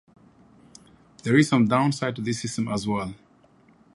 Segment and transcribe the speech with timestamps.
[1.21, 3.13] There is some downside to this system as well.